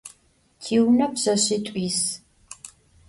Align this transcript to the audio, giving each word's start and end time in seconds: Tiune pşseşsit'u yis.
Tiune 0.63 1.05
pşseşsit'u 1.13 1.75
yis. 1.83 2.01